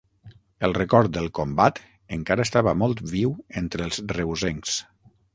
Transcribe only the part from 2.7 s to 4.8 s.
molt viu entre els reusencs.